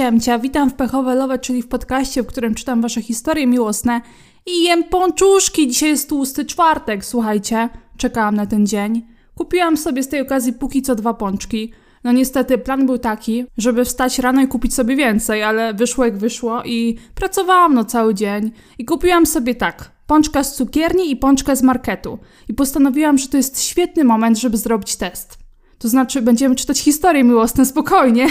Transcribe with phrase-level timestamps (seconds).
[0.00, 4.00] siemcia, witam w Pechowe Love, czyli w podcaście, w którym czytam wasze historie miłosne
[4.46, 5.68] i jem pączuszki.
[5.68, 9.06] Dzisiaj jest tłusty czwartek, słuchajcie, czekałam na ten dzień.
[9.34, 11.72] Kupiłam sobie z tej okazji póki co dwa pączki.
[12.04, 16.18] No niestety plan był taki, żeby wstać rano i kupić sobie więcej, ale wyszło jak
[16.18, 21.56] wyszło i pracowałam no cały dzień i kupiłam sobie tak, pączka z cukierni i pączka
[21.56, 25.40] z marketu i postanowiłam, że to jest świetny moment, żeby zrobić test.
[25.80, 28.26] To znaczy, będziemy czytać historie miłosne spokojnie.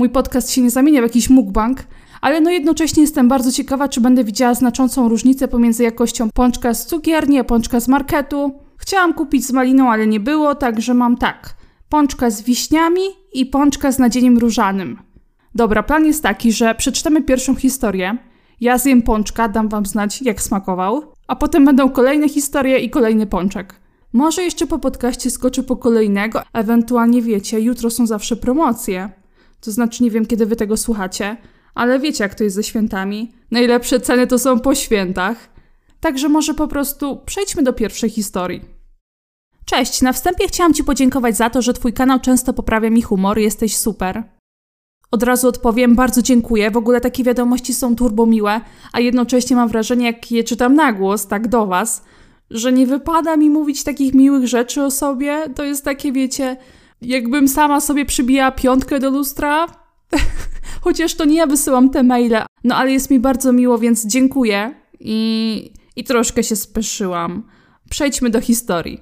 [0.00, 1.84] Mój podcast się nie zamienia w jakiś mukbang,
[2.20, 6.86] ale no jednocześnie jestem bardzo ciekawa, czy będę widziała znaczącą różnicę pomiędzy jakością pączka z
[6.86, 8.52] cukierni a pączka z marketu.
[8.76, 11.54] Chciałam kupić z maliną, ale nie było, także mam tak.
[11.88, 13.00] Pączka z wiśniami
[13.32, 14.98] i pączka z nadzieniem różanym.
[15.54, 18.18] Dobra, plan jest taki, że przeczytamy pierwszą historię.
[18.60, 23.26] Ja zjem pączka, dam wam znać, jak smakował, a potem będą kolejne historie i kolejny
[23.26, 23.80] pączek.
[24.12, 29.19] Może jeszcze po podcaście skoczę po kolejnego, ewentualnie wiecie, jutro są zawsze promocje.
[29.60, 31.36] To znaczy, nie wiem kiedy wy tego słuchacie,
[31.74, 33.32] ale wiecie jak to jest ze świętami.
[33.50, 35.48] Najlepsze ceny to są po świętach.
[36.00, 38.60] Także może po prostu przejdźmy do pierwszej historii.
[39.64, 43.38] Cześć, na wstępie chciałam Ci podziękować za to, że Twój kanał często poprawia mi humor,
[43.38, 44.22] jesteś super.
[45.10, 46.70] Od razu odpowiem, bardzo dziękuję.
[46.70, 48.60] W ogóle takie wiadomości są turbo miłe,
[48.92, 52.04] a jednocześnie mam wrażenie, jak je czytam na głos, tak do Was,
[52.50, 55.48] że nie wypada mi mówić takich miłych rzeczy o sobie.
[55.54, 56.56] To jest takie, wiecie,
[57.02, 59.66] jakbym sama sobie przybijała piątkę do lustra.
[60.84, 62.44] Chociaż to nie ja wysyłam te maile.
[62.64, 64.74] No ale jest mi bardzo miło, więc dziękuję.
[65.00, 67.42] I, i troszkę się speszyłam.
[67.90, 69.00] Przejdźmy do historii.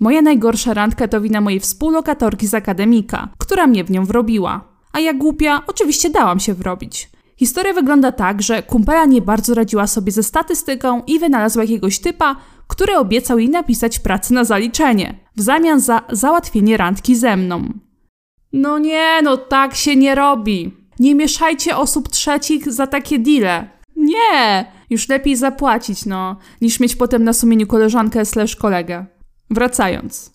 [0.00, 4.68] Moja najgorsza randka to wina mojej współlokatorki z akademika, która mnie w nią wrobiła.
[4.92, 7.10] A ja głupia, oczywiście dałam się wrobić.
[7.36, 12.36] Historia wygląda tak, że kumpela nie bardzo radziła sobie ze statystyką i wynalazła jakiegoś typa,
[12.74, 17.72] który obiecał jej napisać pracę na zaliczenie, w zamian za załatwienie randki ze mną.
[18.52, 20.74] No nie, no tak się nie robi.
[20.98, 23.68] Nie mieszajcie osób trzecich za takie deale.
[23.96, 24.66] Nie!
[24.90, 29.06] Już lepiej zapłacić, no, niż mieć potem na sumieniu koleżankę slash kolegę.
[29.50, 30.32] Wracając.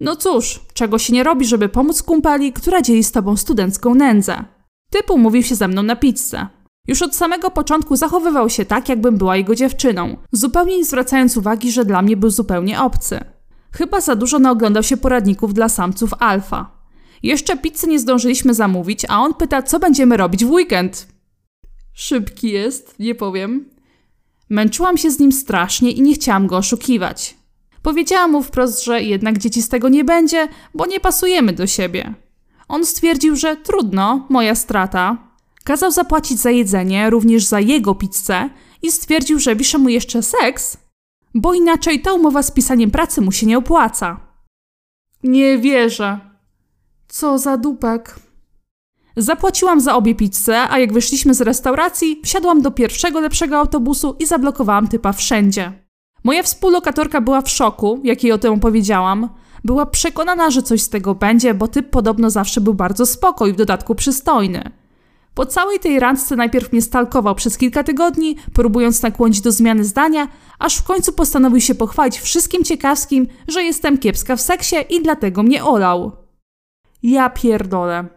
[0.00, 4.44] No cóż, czego się nie robi, żeby pomóc kumpeli, która dzieli z tobą studencką nędzę.
[4.90, 6.46] Typ umówił się ze mną na pizzę.
[6.88, 11.72] Już od samego początku zachowywał się tak, jakbym była jego dziewczyną, zupełnie nie zwracając uwagi,
[11.72, 13.20] że dla mnie był zupełnie obcy.
[13.72, 16.70] Chyba za dużo naoglądał się poradników dla samców alfa.
[17.22, 21.08] Jeszcze pizzy nie zdążyliśmy zamówić, a on pyta, co będziemy robić w weekend.
[21.92, 23.70] Szybki jest, nie powiem.
[24.48, 27.36] Męczyłam się z nim strasznie i nie chciałam go oszukiwać.
[27.82, 32.14] Powiedziałam mu wprost, że jednak dzieci z tego nie będzie, bo nie pasujemy do siebie.
[32.68, 35.27] On stwierdził, że trudno, moja strata.
[35.68, 38.50] Kazał zapłacić za jedzenie, również za jego pizzę
[38.82, 40.76] i stwierdził, że wiszę mu jeszcze seks,
[41.34, 44.20] bo inaczej ta umowa z pisaniem pracy mu się nie opłaca.
[45.22, 46.20] Nie wierzę.
[47.08, 48.16] Co za dupek.
[49.16, 54.26] Zapłaciłam za obie pizze, a jak wyszliśmy z restauracji, wsiadłam do pierwszego lepszego autobusu i
[54.26, 55.72] zablokowałam typa wszędzie.
[56.24, 59.28] Moja współlokatorka była w szoku, jak jej o tym opowiedziałam.
[59.64, 63.52] Była przekonana, że coś z tego będzie, bo typ podobno zawsze był bardzo spoko i
[63.52, 64.77] w dodatku przystojny.
[65.38, 70.28] Po całej tej randce najpierw mnie stalkował przez kilka tygodni, próbując nakłonić do zmiany zdania,
[70.58, 75.42] aż w końcu postanowił się pochwalić wszystkim ciekawskim, że jestem kiepska w seksie i dlatego
[75.42, 76.12] mnie olał.
[77.02, 78.08] Ja pierdolę.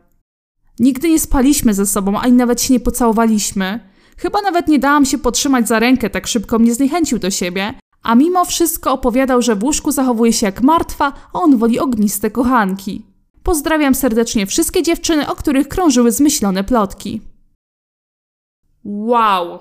[0.80, 3.80] Nigdy nie spaliśmy ze sobą, ani nawet się nie pocałowaliśmy.
[4.18, 7.74] Chyba nawet nie dałam się potrzymać za rękę, tak szybko mnie zniechęcił do siebie,
[8.04, 12.31] a mimo wszystko opowiadał, że w łóżku zachowuje się jak martwa, a on woli ogniste
[12.31, 13.11] kochanki.
[13.44, 17.22] Pozdrawiam serdecznie wszystkie dziewczyny, o których krążyły zmyślone plotki.
[18.85, 19.59] Wow!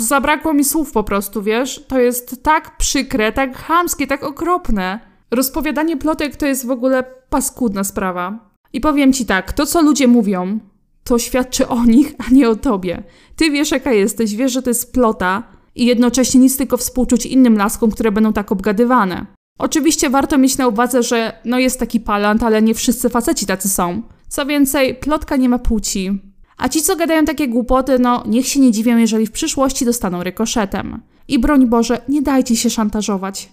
[0.00, 1.84] Zabrakło mi słów po prostu, wiesz?
[1.88, 5.00] To jest tak przykre, tak chamskie, tak okropne.
[5.30, 8.50] Rozpowiadanie plotek to jest w ogóle paskudna sprawa.
[8.72, 10.58] I powiem ci tak, to co ludzie mówią,
[11.04, 13.02] to świadczy o nich, a nie o tobie.
[13.36, 15.42] Ty wiesz jaka jesteś, wiesz, że to jest plota
[15.74, 19.26] i jednocześnie nic tylko współczuć innym laskom, które będą tak obgadywane.
[19.58, 23.68] Oczywiście warto mieć na uwadze, że no jest taki palant, ale nie wszyscy faceci tacy
[23.68, 24.02] są.
[24.28, 26.20] Co więcej, plotka nie ma płci.
[26.56, 30.22] A ci, co gadają takie głupoty, no niech się nie dziwią, jeżeli w przyszłości dostaną
[30.22, 31.02] rykoszetem.
[31.28, 33.52] I broń Boże, nie dajcie się szantażować.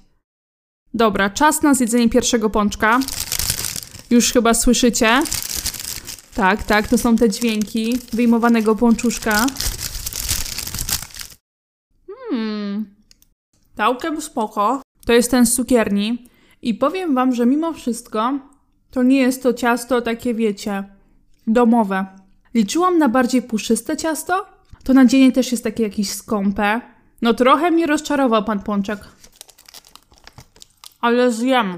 [0.94, 3.00] Dobra, czas na zjedzenie pierwszego pączka.
[4.10, 5.24] Już chyba słyszycie.
[6.36, 9.46] Tak, tak, to są te dźwięki wyjmowanego pączuszka.
[12.08, 12.86] Hmm.
[13.78, 14.81] Całkiem spoko.
[15.06, 16.28] To jest ten z cukierni.
[16.62, 18.40] I powiem wam, że mimo wszystko
[18.92, 20.84] to nie jest to ciasto takie, wiecie,
[21.48, 22.06] domowe.
[22.54, 24.46] Liczyłam na bardziej puszyste ciasto.
[24.84, 26.82] To nadzienie też jest takie jakieś skąpe.
[27.22, 29.00] No trochę mnie rozczarował pan Pączek.
[31.02, 31.78] Ale zjem.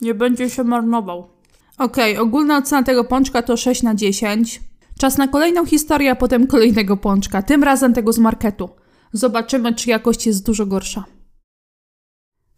[0.00, 1.28] Nie będzie się marnował.
[1.78, 4.60] Okej, okay, ogólna ocena tego pączka to 6 na 10.
[4.98, 8.68] Czas na kolejną historię, a potem kolejnego pączka, tym razem tego z marketu.
[9.12, 11.04] Zobaczymy, czy jakość jest dużo gorsza.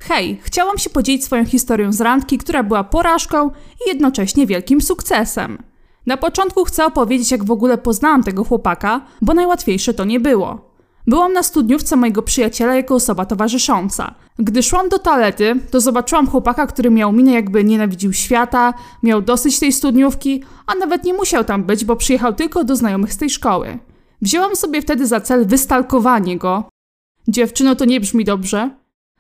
[0.09, 5.59] Hej, chciałam się podzielić swoją historią z randki, która była porażką i jednocześnie wielkim sukcesem.
[6.07, 10.73] Na początku chcę opowiedzieć, jak w ogóle poznałam tego chłopaka, bo najłatwiejsze to nie było.
[11.07, 14.15] Byłam na studniówce mojego przyjaciela jako osoba towarzysząca.
[14.39, 19.59] Gdy szłam do toalety, to zobaczyłam chłopaka, który miał minę jakby nienawidził świata, miał dosyć
[19.61, 23.31] tej studniówki, a nawet nie musiał tam być, bo przyjechał tylko do znajomych z tej
[23.31, 23.79] szkoły.
[24.23, 26.65] Wzięłam sobie wtedy za cel wystalkowanie go.
[27.29, 28.71] Dziewczyno, to nie brzmi dobrze,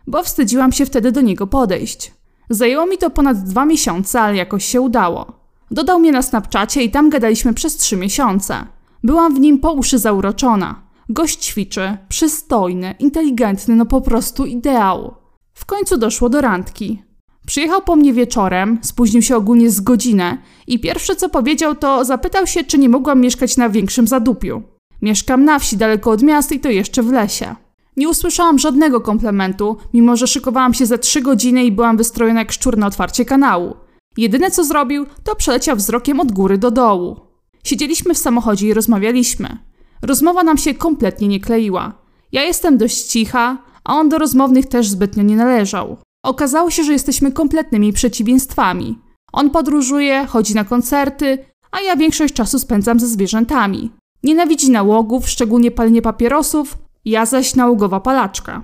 [0.07, 2.13] bo wstydziłam się wtedy do niego podejść.
[2.51, 5.33] Zajęło mi to ponad dwa miesiące, ale jakoś się udało.
[5.71, 8.67] Dodał mnie na Snapchacie i tam gadaliśmy przez trzy miesiące.
[9.05, 10.83] Byłam w nim po uszy zauroczona.
[11.09, 15.15] Gość ćwiczy, przystojny, inteligentny, no po prostu ideał.
[15.55, 17.03] W końcu doszło do randki.
[17.47, 22.47] Przyjechał po mnie wieczorem, spóźnił się ogólnie z godzinę i pierwsze co powiedział to zapytał
[22.47, 24.63] się, czy nie mogłam mieszkać na większym zadupiu.
[25.03, 27.55] Mieszkam na wsi, daleko od miasta i to jeszcze w lesie.
[27.97, 32.53] Nie usłyszałam żadnego komplementu, mimo że szykowałam się za trzy godziny i byłam wystrojona jak
[32.53, 33.77] szczur na otwarcie kanału.
[34.17, 37.21] Jedyne co zrobił, to przeleciał wzrokiem od góry do dołu.
[37.65, 39.59] Siedzieliśmy w samochodzie i rozmawialiśmy.
[40.03, 41.93] Rozmowa nam się kompletnie nie kleiła.
[42.33, 45.97] Ja jestem dość cicha, a on do rozmownych też zbytnio nie należał.
[46.25, 48.99] Okazało się, że jesteśmy kompletnymi przeciwieństwami.
[49.33, 51.39] On podróżuje, chodzi na koncerty,
[51.71, 53.91] a ja większość czasu spędzam ze zwierzętami.
[54.23, 58.63] Nienawidzi nałogów, szczególnie palenie papierosów, ja zaś nałogowa palaczka.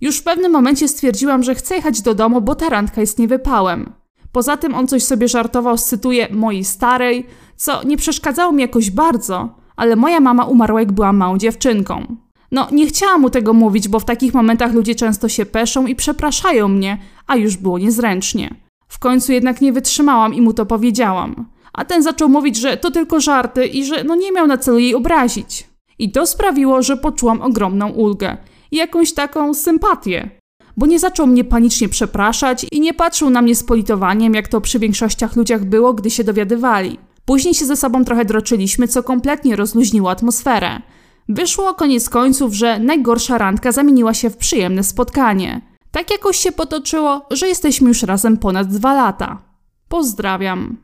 [0.00, 3.92] Już w pewnym momencie stwierdziłam, że chcę jechać do domu, bo ta randka jest niewypałem.
[4.32, 7.26] Poza tym on coś sobie żartował, cytuję mojej starej,
[7.56, 12.16] co nie przeszkadzało mi jakoś bardzo, ale moja mama umarła jak byłam małą dziewczynką.
[12.52, 15.94] No, nie chciałam mu tego mówić, bo w takich momentach ludzie często się peszą i
[15.94, 18.54] przepraszają mnie, a już było niezręcznie.
[18.88, 21.48] W końcu jednak nie wytrzymałam i mu to powiedziałam.
[21.72, 24.78] A ten zaczął mówić, że to tylko żarty i że no nie miał na celu
[24.78, 25.67] jej obrazić.
[25.98, 28.36] I to sprawiło, że poczułam ogromną ulgę
[28.70, 30.30] i jakąś taką sympatię.
[30.76, 34.60] Bo nie zaczął mnie panicznie przepraszać i nie patrzył na mnie z politowaniem, jak to
[34.60, 36.98] przy większościach ludziach było, gdy się dowiadywali.
[37.24, 40.82] Później się ze sobą trochę droczyliśmy, co kompletnie rozluźniło atmosferę.
[41.28, 45.60] Wyszło koniec końców, że najgorsza randka zamieniła się w przyjemne spotkanie.
[45.90, 49.42] Tak jakoś się potoczyło, że jesteśmy już razem ponad dwa lata.
[49.88, 50.76] Pozdrawiam.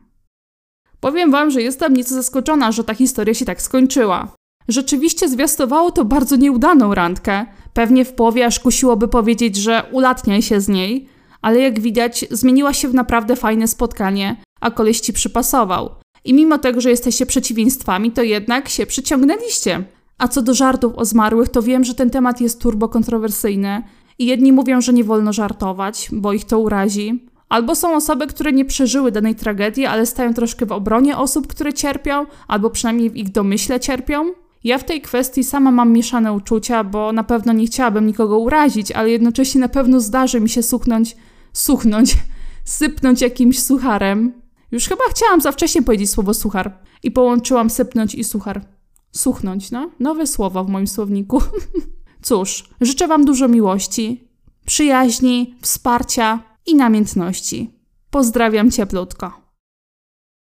[0.99, 4.35] Powiem wam, że jestem nieco zaskoczona, że ta historia się tak skończyła.
[4.67, 7.45] Rzeczywiście zwiastowało to bardzo nieudaną randkę.
[7.73, 11.07] Pewnie w połowie aż kusiłoby powiedzieć, że ulatniaj się z niej,
[11.41, 15.89] ale jak widać, zmieniła się w naprawdę fajne spotkanie, a koleś ci przypasował.
[16.25, 19.83] I mimo tego, że jesteście przeciwieństwami, to jednak się przyciągnęliście.
[20.17, 23.83] A co do żartów o zmarłych, to wiem, że ten temat jest turbo kontrowersyjny.
[24.19, 27.25] I jedni mówią, że nie wolno żartować, bo ich to urazi.
[27.49, 31.73] Albo są osoby, które nie przeżyły danej tragedii, ale stają troszkę w obronie osób, które
[31.73, 34.44] cierpią, albo przynajmniej w ich domyśle cierpią.
[34.65, 38.91] Ja w tej kwestii sama mam mieszane uczucia, bo na pewno nie chciałabym nikogo urazić,
[38.91, 41.15] ale jednocześnie na pewno zdarzy mi się suchnąć,
[41.53, 42.17] suchnąć,
[42.79, 44.41] sypnąć jakimś sucharem.
[44.71, 48.65] Już chyba chciałam za wcześnie powiedzieć słowo suchar i połączyłam sypnąć i suchar.
[49.11, 49.91] Suchnąć, no?
[49.99, 51.41] Nowe słowo w moim słowniku.
[52.27, 54.27] Cóż, życzę Wam dużo miłości,
[54.65, 57.71] przyjaźni, wsparcia i namiętności.
[58.09, 59.31] Pozdrawiam cieplutko.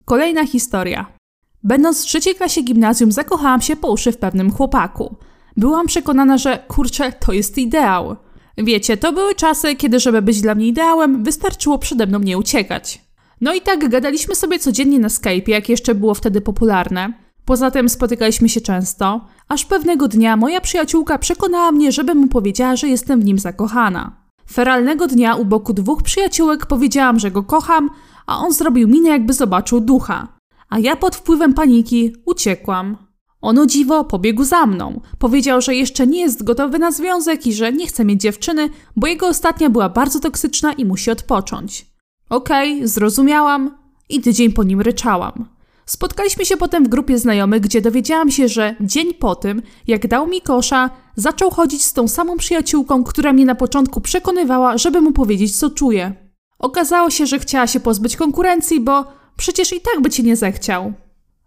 [0.04, 1.21] Kolejna historia.
[1.64, 5.16] Będąc w trzeciej klasie gimnazjum, zakochałam się po uszy w pewnym chłopaku.
[5.56, 8.16] Byłam przekonana, że kurczę, to jest ideał.
[8.58, 13.04] Wiecie, to były czasy, kiedy, żeby być dla mnie ideałem, wystarczyło przede mną nie uciekać.
[13.40, 17.12] No i tak gadaliśmy sobie codziennie na Skype, jak jeszcze było wtedy popularne.
[17.44, 22.76] Poza tym spotykaliśmy się często, aż pewnego dnia moja przyjaciółka przekonała mnie, żebym mu powiedziała,
[22.76, 24.16] że jestem w nim zakochana.
[24.52, 27.90] Feralnego dnia u boku dwóch przyjaciółek powiedziałam, że go kocham,
[28.26, 30.41] a on zrobił minę, jakby zobaczył ducha
[30.72, 32.96] a ja pod wpływem paniki uciekłam.
[33.40, 35.00] Ono dziwo pobiegł za mną.
[35.18, 39.06] Powiedział, że jeszcze nie jest gotowy na związek i że nie chce mieć dziewczyny, bo
[39.06, 41.86] jego ostatnia była bardzo toksyczna i musi odpocząć.
[42.30, 45.48] Okej, okay, zrozumiałam i tydzień po nim ryczałam.
[45.86, 50.26] Spotkaliśmy się potem w grupie znajomych, gdzie dowiedziałam się, że dzień po tym, jak dał
[50.26, 55.12] mi kosza, zaczął chodzić z tą samą przyjaciółką, która mnie na początku przekonywała, żeby mu
[55.12, 56.14] powiedzieć, co czuje.
[56.58, 60.92] Okazało się, że chciała się pozbyć konkurencji, bo Przecież i tak by cię nie zechciał.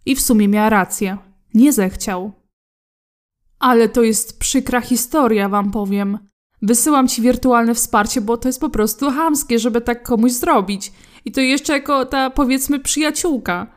[0.06, 1.18] I w sumie miała rację.
[1.54, 2.32] Nie zechciał.
[3.60, 6.20] Ale to jest przykra historia, wam powiem.
[6.62, 10.92] Wysyłam ci wirtualne wsparcie, bo to jest po prostu hamskie, żeby tak komuś zrobić.
[11.26, 13.68] I to jeszcze jako ta, powiedzmy, przyjaciółka.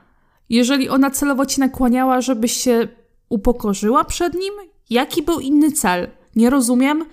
[0.48, 2.88] Jeżeli ona celowo ci nakłaniała, żebyś się
[3.28, 4.54] upokorzyła przed nim,
[4.90, 6.08] jaki był inny cel?
[6.36, 7.04] Nie rozumiem.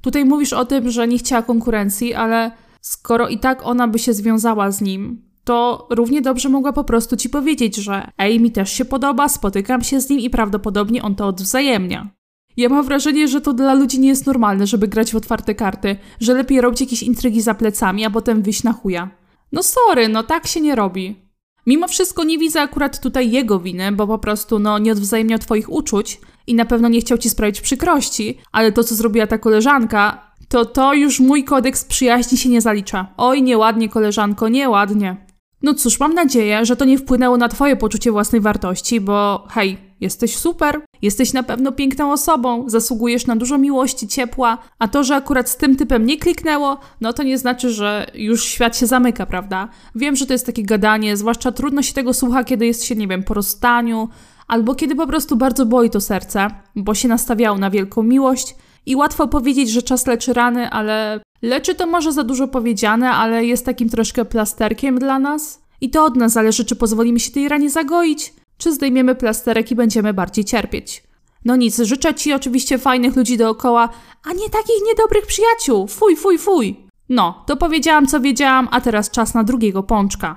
[0.00, 4.14] Tutaj mówisz o tym, że nie chciała konkurencji, ale skoro i tak ona by się
[4.14, 8.72] związała z nim, to równie dobrze mogła po prostu ci powiedzieć, że ej, mi też
[8.72, 12.08] się podoba, spotykam się z nim i prawdopodobnie on to odwzajemnia.
[12.56, 15.96] Ja mam wrażenie, że to dla ludzi nie jest normalne, żeby grać w otwarte karty,
[16.20, 19.10] że lepiej robić jakieś intrygi za plecami, a potem wyjść na chuja.
[19.52, 21.24] No sorry, no tak się nie robi.
[21.66, 25.72] Mimo wszystko nie widzę akurat tutaj jego winy, bo po prostu no nie odwzajemniał twoich
[25.72, 30.32] uczuć i na pewno nie chciał ci sprawić przykrości, ale to co zrobiła ta koleżanka,
[30.48, 33.06] to to już mój kodeks przyjaźni się nie zalicza.
[33.16, 35.26] Oj, nieładnie koleżanko, nieładnie.
[35.64, 39.78] No cóż, mam nadzieję, że to nie wpłynęło na twoje poczucie własnej wartości, bo hej,
[40.00, 45.16] jesteś super, jesteś na pewno piękną osobą, zasługujesz na dużo miłości, ciepła, a to, że
[45.16, 49.26] akurat z tym typem nie kliknęło, no to nie znaczy, że już świat się zamyka,
[49.26, 49.68] prawda?
[49.94, 53.08] Wiem, że to jest takie gadanie, zwłaszcza trudno się tego słucha, kiedy jest się, nie
[53.08, 54.08] wiem, po rozstaniu,
[54.46, 58.56] albo kiedy po prostu bardzo boi to serce, bo się nastawiało na wielką miłość
[58.86, 63.44] i łatwo powiedzieć, że czas leczy rany, ale leczy to może za dużo powiedziane, ale
[63.44, 65.64] jest takim troszkę plasterkiem dla nas.
[65.80, 69.74] I to od nas zależy, czy pozwolimy się tej ranie zagoić, czy zdejmiemy plasterek i
[69.74, 71.02] będziemy bardziej cierpieć.
[71.44, 73.88] No nic, życzę Ci oczywiście fajnych ludzi dookoła,
[74.24, 75.86] a nie takich niedobrych przyjaciół.
[75.86, 76.76] Fuj, fuj, fuj.
[77.08, 80.36] No, to powiedziałam, co wiedziałam, a teraz czas na drugiego pączka.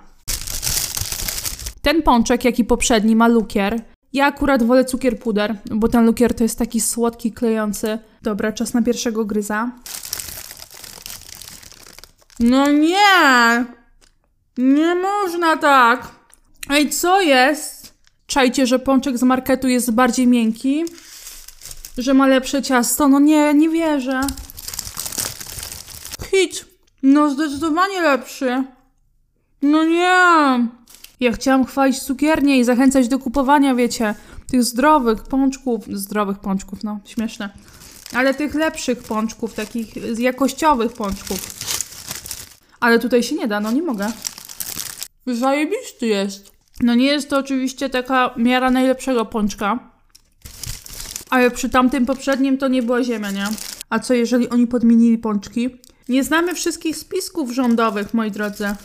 [1.82, 3.82] Ten pączek, jak i poprzedni, ma lukier.
[4.18, 8.00] Ja akurat wolę cukier puder, bo ten lukier to jest taki słodki, klejący.
[8.22, 9.72] Dobra, czas na pierwszego gryza.
[12.40, 13.66] No nie!
[14.58, 16.08] Nie można tak!
[16.70, 17.94] Ej, co jest?
[18.28, 20.86] Czajcie, że pączek z marketu jest bardziej miękki?
[21.98, 23.08] Że ma lepsze ciasto?
[23.08, 24.22] No nie, nie wierzę.
[26.32, 26.66] Hit!
[27.04, 28.64] No zdecydowanie lepszy.
[29.62, 30.68] No nie!
[31.20, 34.16] Ja chciałam chwalić cukiernię i zachęcać do kupowania, wiecie,
[34.52, 37.50] tych zdrowych pączków, zdrowych pączków, no śmieszne,
[38.14, 41.56] ale tych lepszych pączków, takich jakościowych pączków.
[42.80, 44.12] Ale tutaj się nie da, no nie mogę.
[45.28, 46.52] Zajebisty jest.
[46.82, 49.80] No nie jest to oczywiście taka miara najlepszego pączka,
[51.30, 53.48] ale przy tamtym poprzednim to nie była ziemia, nie?
[53.90, 55.70] A co jeżeli oni podmienili pączki?
[56.10, 58.76] Nie znamy wszystkich spisków rządowych, moi drodzy.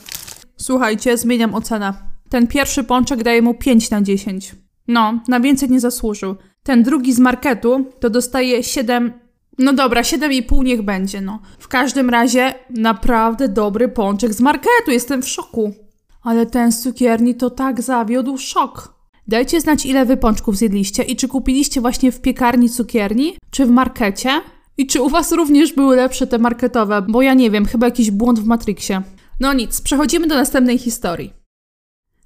[0.57, 2.12] Słuchajcie, zmieniam ocenę.
[2.33, 4.55] Ten pierwszy pączek daje mu 5 na 10.
[4.89, 6.37] No, na więcej nie zasłużył.
[6.63, 9.13] Ten drugi z marketu to dostaje 7.
[9.59, 11.41] No dobra, 7,5 niech będzie, no.
[11.59, 15.75] W każdym razie naprawdę dobry pączek z marketu, jestem w szoku.
[16.23, 18.95] Ale ten z cukierni to tak zawiódł szok.
[19.29, 23.71] Dajcie znać, ile wy pączków zjedliście i czy kupiliście właśnie w piekarni cukierni, czy w
[23.71, 24.31] markecie?
[24.79, 28.11] I czy u was również były lepsze te marketowe, bo ja nie wiem, chyba jakiś
[28.11, 29.03] błąd w Matrixie.
[29.41, 31.42] No nic, przechodzimy do następnej historii.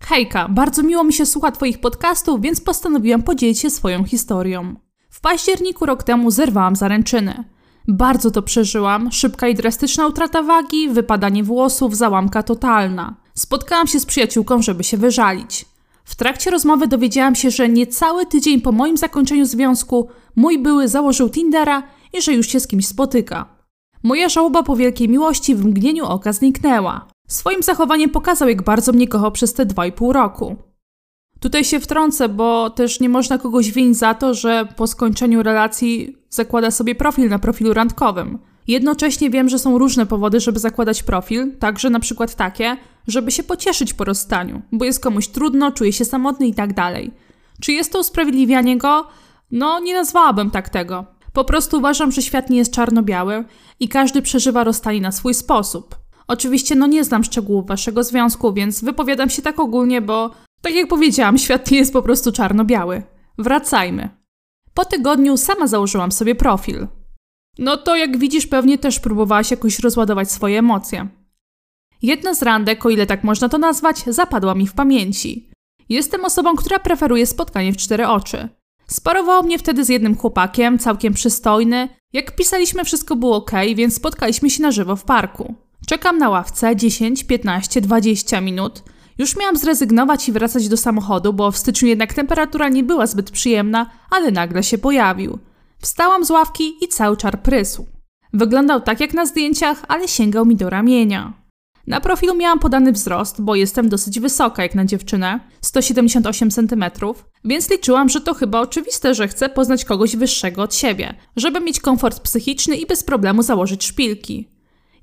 [0.00, 4.74] Hejka, bardzo miło mi się słucha Twoich podcastów, więc postanowiłam podzielić się swoją historią.
[5.10, 7.44] W październiku rok temu zerwałam zaręczyny.
[7.88, 13.16] Bardzo to przeżyłam, szybka i drastyczna utrata wagi, wypadanie włosów, załamka totalna.
[13.34, 15.64] Spotkałam się z przyjaciółką, żeby się wyżalić.
[16.04, 21.28] W trakcie rozmowy dowiedziałam się, że niecały tydzień po moim zakończeniu związku mój były założył
[21.28, 23.46] Tindera i że już się z kimś spotyka.
[24.02, 27.06] Moja żałoba po wielkiej miłości w mgnieniu oka zniknęła.
[27.26, 30.56] Swoim zachowaniem pokazał, jak bardzo mnie kochał przez te dwa i pół roku.
[31.40, 36.16] Tutaj się wtrącę, bo też nie można kogoś winić za to, że po skończeniu relacji
[36.30, 38.38] zakłada sobie profil na profilu randkowym.
[38.68, 43.42] Jednocześnie wiem, że są różne powody, żeby zakładać profil, także na przykład takie, żeby się
[43.42, 47.10] pocieszyć po rozstaniu, bo jest komuś trudno, czuje się samotny i tak dalej.
[47.60, 49.06] Czy jest to usprawiedliwianie go?
[49.50, 51.06] No, nie nazwałabym tak tego.
[51.32, 53.44] Po prostu uważam, że świat nie jest czarno-biały
[53.80, 56.05] i każdy przeżywa rozstanie na swój sposób.
[56.28, 60.30] Oczywiście, no nie znam szczegółów waszego związku, więc wypowiadam się tak ogólnie, bo
[60.60, 63.02] tak jak powiedziałam, świat nie jest po prostu czarno-biały.
[63.38, 64.08] Wracajmy.
[64.74, 66.86] Po tygodniu sama założyłam sobie profil.
[67.58, 71.08] No to jak widzisz, pewnie też próbowałaś jakoś rozładować swoje emocje.
[72.02, 75.50] Jedna z randek, o ile tak można to nazwać, zapadła mi w pamięci.
[75.88, 78.48] Jestem osobą, która preferuje spotkanie w cztery oczy.
[78.86, 81.88] Sparowało mnie wtedy z jednym chłopakiem, całkiem przystojny.
[82.12, 85.54] Jak pisaliśmy, wszystko było ok, więc spotkaliśmy się na żywo w parku.
[85.86, 88.82] Czekam na ławce 10, 15, 20 minut.
[89.18, 93.30] Już miałam zrezygnować i wracać do samochodu, bo w styczniu jednak temperatura nie była zbyt
[93.30, 95.38] przyjemna, ale nagle się pojawił.
[95.78, 97.86] Wstałam z ławki i cały czar prysł.
[98.32, 101.32] Wyglądał tak jak na zdjęciach, ale sięgał mi do ramienia.
[101.86, 106.84] Na profilu miałam podany wzrost, bo jestem dosyć wysoka jak na dziewczynę 178 cm,
[107.44, 111.80] więc liczyłam, że to chyba oczywiste, że chcę poznać kogoś wyższego od siebie, żeby mieć
[111.80, 114.55] komfort psychiczny i bez problemu założyć szpilki.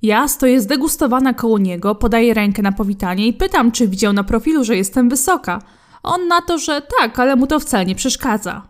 [0.04, 4.64] Ja stoję zdegustowana koło niego, podaję rękę na powitanie i pytam, czy widział na profilu,
[4.64, 5.62] że jestem wysoka.
[6.02, 8.62] On na to, że tak, ale mu to wcale nie przeszkadza.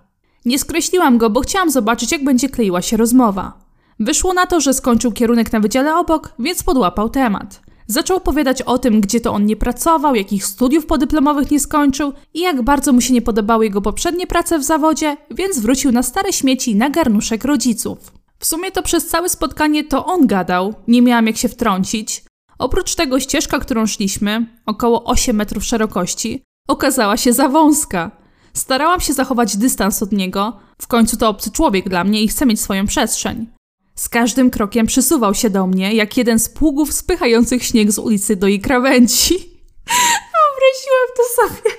[0.44, 3.52] Nie skreśliłam go, bo chciałam zobaczyć, jak będzie kleiła się rozmowa.
[4.00, 7.60] Wyszło na to, że skończył kierunek na wydziale obok, więc podłapał temat.
[7.86, 12.40] Zaczął opowiadać o tym, gdzie to on nie pracował, jakich studiów podyplomowych nie skończył i
[12.40, 16.32] jak bardzo mu się nie podobały jego poprzednie prace w zawodzie, więc wrócił na stare
[16.32, 18.13] śmieci na garnuszek rodziców.
[18.38, 22.24] W sumie to przez całe spotkanie to on gadał, nie miałam jak się wtrącić.
[22.58, 28.10] Oprócz tego ścieżka, którą szliśmy, około 8 metrów szerokości, okazała się za wąska.
[28.54, 32.46] Starałam się zachować dystans od niego, w końcu to obcy człowiek dla mnie i chce
[32.46, 33.46] mieć swoją przestrzeń.
[33.94, 38.36] Z każdym krokiem przysuwał się do mnie, jak jeden z pługów spychających śnieg z ulicy
[38.36, 39.34] do jej krawędzi.
[40.34, 41.70] Wyobraziłam to sobie.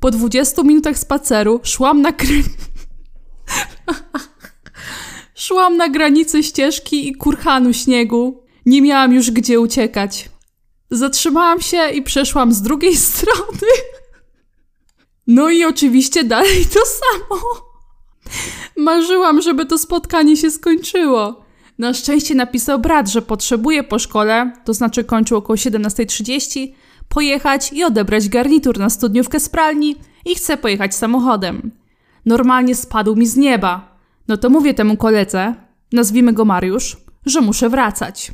[0.00, 2.42] Po 20 minutach spaceru szłam na kry...
[5.42, 8.44] szłam na granicy ścieżki i kurhanu śniegu.
[8.66, 10.30] Nie miałam już gdzie uciekać.
[10.90, 13.72] Zatrzymałam się i przeszłam z drugiej strony.
[15.26, 17.42] No i oczywiście dalej to samo.
[18.76, 21.44] Marzyłam, żeby to spotkanie się skończyło.
[21.78, 26.72] Na szczęście napisał brat, że potrzebuje po szkole, to znaczy kończył około 17.30,
[27.08, 31.70] pojechać i odebrać garnitur na studniówkę z pralni i chce pojechać samochodem.
[32.26, 33.91] Normalnie spadł mi z nieba.
[34.28, 35.54] No to mówię temu koledze,
[35.92, 38.32] nazwijmy go Mariusz, że muszę wracać.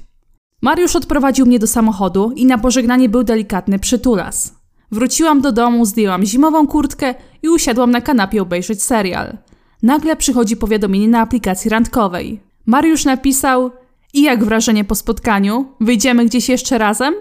[0.62, 4.54] Mariusz odprowadził mnie do samochodu i na pożegnanie był delikatny przytulas.
[4.90, 9.38] Wróciłam do domu, zdjęłam zimową kurtkę i usiadłam na kanapie obejrzeć serial.
[9.82, 12.40] Nagle przychodzi powiadomienie na aplikacji randkowej.
[12.66, 13.70] Mariusz napisał:
[14.14, 15.66] I jak wrażenie po spotkaniu?
[15.80, 17.14] Wyjdziemy gdzieś jeszcze razem?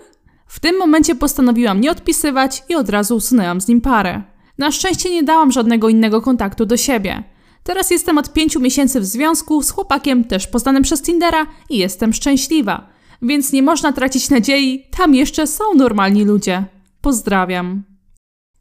[0.47, 4.23] W tym momencie postanowiłam nie odpisywać i od razu usunęłam z nim parę.
[4.57, 7.23] Na szczęście nie dałam żadnego innego kontaktu do siebie.
[7.67, 12.13] Teraz jestem od pięciu miesięcy w związku z chłopakiem, też poznanym przez Tindera i jestem
[12.13, 12.89] szczęśliwa.
[13.21, 16.65] Więc nie można tracić nadziei, tam jeszcze są normalni ludzie.
[17.01, 17.83] Pozdrawiam.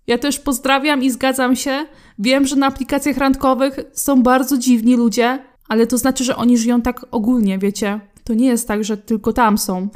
[0.07, 1.87] Ja też pozdrawiam i zgadzam się.
[2.19, 6.83] Wiem, że na aplikacjach randkowych są bardzo dziwni ludzie, ale to znaczy, że oni żyją
[6.83, 8.01] tak ogólnie, wiecie.
[8.25, 9.89] To nie jest tak, że tylko tam są.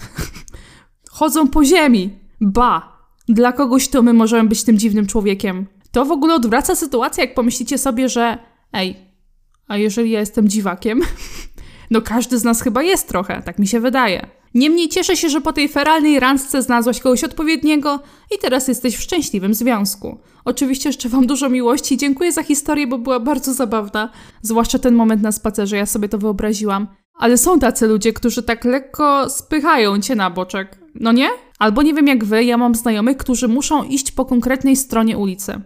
[1.11, 2.11] Chodzą po ziemi.
[2.41, 3.01] Ba!
[3.29, 5.67] Dla kogoś to my możemy być tym dziwnym człowiekiem.
[5.93, 8.97] To w ogóle odwraca sytuację, jak pomyślicie sobie, że ej,
[9.69, 11.01] a jeżeli ja jestem dziwakiem?
[11.91, 14.27] no każdy z nas chyba jest trochę, tak mi się wydaje.
[14.55, 18.01] Niemniej cieszę się, że po tej feralnej randce znalazłaś kogoś odpowiedniego
[18.35, 20.19] i teraz jesteś w szczęśliwym związku.
[20.45, 24.11] Oczywiście życzę Wam dużo miłości i dziękuję za historię, bo była bardzo zabawna.
[24.43, 26.87] Zwłaszcza ten moment na spacerze, ja sobie to wyobraziłam.
[27.15, 30.79] Ale są tacy ludzie, którzy tak lekko spychają cię na boczek.
[30.95, 31.29] No nie?
[31.59, 35.61] Albo nie wiem jak wy, ja mam znajomych, którzy muszą iść po konkretnej stronie ulicy.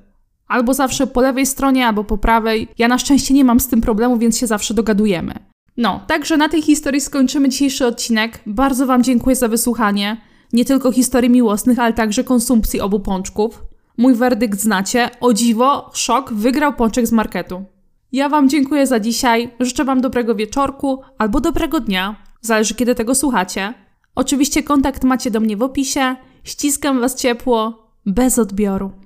[0.48, 2.68] Albo zawsze po lewej stronie, albo po prawej.
[2.78, 5.34] Ja na szczęście nie mam z tym problemu, więc się zawsze dogadujemy.
[5.76, 8.40] No, także na tej historii skończymy dzisiejszy odcinek.
[8.46, 10.20] Bardzo Wam dziękuję za wysłuchanie.
[10.52, 13.62] Nie tylko historii miłosnych, ale także konsumpcji obu pączków.
[13.98, 15.10] Mój werdykt znacie.
[15.20, 17.64] O dziwo, szok, wygrał pączek z marketu.
[18.12, 19.50] Ja Wam dziękuję za dzisiaj.
[19.60, 22.16] Życzę Wam dobrego wieczorku albo dobrego dnia.
[22.40, 23.74] Zależy kiedy tego słuchacie.
[24.14, 26.16] Oczywiście kontakt macie do mnie w opisie.
[26.44, 29.03] Ściskam Was ciepło, bez odbioru.